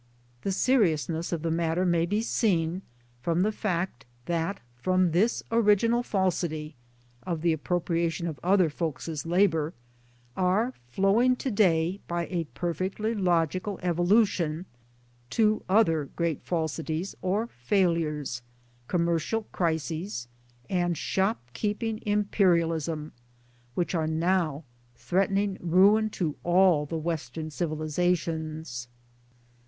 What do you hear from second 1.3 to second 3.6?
of the matter may be seen from the